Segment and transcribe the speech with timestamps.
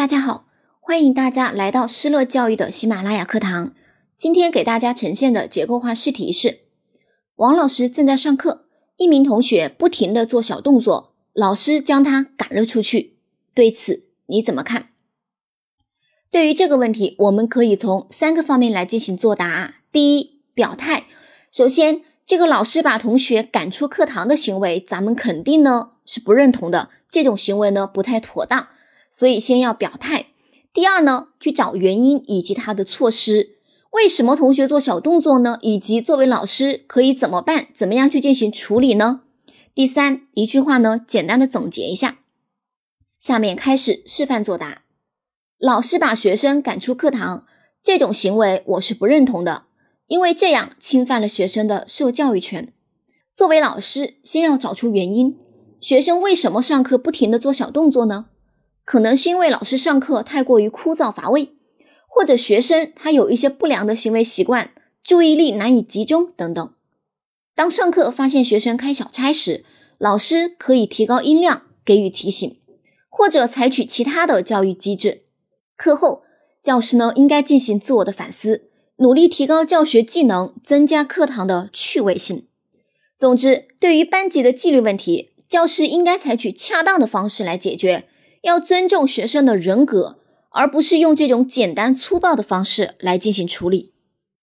[0.00, 0.46] 大家好，
[0.80, 3.74] 欢迎大家来到施乐教育的喜马拉雅课堂。
[4.16, 6.60] 今天给大家呈现的结构化试题是：
[7.36, 8.64] 王老师正在上课，
[8.96, 13.18] 一名同学不停地做小动作，老师将他赶了出去。
[13.52, 14.88] 对此你怎么看？
[16.30, 19.74] 对于这个问题，我们可以从三个方面来进行作答。
[19.92, 21.08] 第一，表态。
[21.52, 28.68] 首先，这个老师把同学赶出课堂的行为，咱们肯定呢是不认同的，这种行为呢不太妥当。
[29.10, 30.26] 所以先要表态。
[30.72, 33.56] 第二呢，去找原因以及他的措施。
[33.90, 35.58] 为什么同学做小动作呢？
[35.62, 37.66] 以及作为老师可以怎么办？
[37.74, 39.22] 怎么样去进行处理呢？
[39.74, 42.18] 第三，一句话呢，简单的总结一下。
[43.18, 44.82] 下面开始示范作答。
[45.58, 47.44] 老师把学生赶出课堂，
[47.82, 49.64] 这种行为我是不认同的，
[50.06, 52.72] 因为这样侵犯了学生的受教育权。
[53.34, 55.36] 作为老师，先要找出原因，
[55.80, 58.26] 学生为什么上课不停的做小动作呢？
[58.90, 61.52] 可能是因为老师上课太过于枯燥乏味，
[62.08, 64.72] 或者学生他有一些不良的行为习惯，
[65.04, 66.74] 注意力难以集中等等。
[67.54, 69.64] 当上课发现学生开小差时，
[69.96, 72.58] 老师可以提高音量给予提醒，
[73.08, 75.22] 或者采取其他的教育机制。
[75.76, 76.24] 课后，
[76.60, 82.48] 教师呢应该进行自我的反思，努力提高教学技能，增加课堂的趣味性。
[83.16, 88.08] 总之，对于班级的纪律问题，教师应该采取恰当的方式来解决。
[88.42, 90.18] 要尊重学生的人格，
[90.50, 93.92] 而不是用这种简单粗暴的方式来进行处理。